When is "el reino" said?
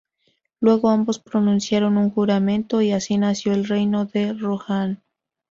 3.53-4.05